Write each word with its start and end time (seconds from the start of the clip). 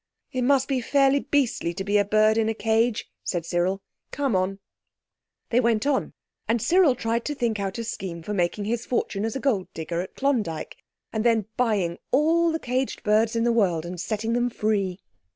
"It 0.31 0.41
must 0.41 0.67
be 0.67 0.81
fairly 0.81 1.19
beastly 1.19 1.75
to 1.75 1.83
be 1.83 1.99
a 1.99 2.03
bird 2.03 2.35
in 2.35 2.49
a 2.49 2.55
cage," 2.55 3.05
said 3.23 3.45
Cyril. 3.45 3.83
"Come 4.09 4.35
on!" 4.35 4.57
They 5.51 5.59
went 5.59 5.85
on, 5.85 6.13
and 6.47 6.59
Cyril 6.59 6.95
tried 6.95 7.23
to 7.25 7.35
think 7.35 7.59
out 7.59 7.77
a 7.77 7.83
scheme 7.83 8.23
for 8.23 8.33
making 8.33 8.65
his 8.65 8.83
fortune 8.83 9.25
as 9.25 9.35
a 9.35 9.39
gold 9.39 9.67
digger 9.75 10.01
at 10.01 10.15
Klondyke, 10.15 10.75
and 11.13 11.23
then 11.23 11.45
buying 11.55 11.99
all 12.09 12.51
the 12.51 12.57
caged 12.57 13.03
birds 13.03 13.35
in 13.35 13.43
the 13.43 13.53
world 13.53 13.85
and 13.85 14.01
setting 14.01 14.33
them 14.33 14.49
free. 14.49 14.97